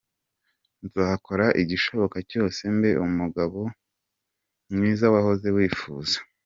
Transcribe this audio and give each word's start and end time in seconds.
Nzakora 0.85 1.45
igishoboka 1.61 2.17
cyose 2.29 2.61
mbe 2.75 2.91
umugabo 3.05 3.59
mwiza 4.73 5.05
wahoze 5.13 5.47
wifuza. 5.57 6.17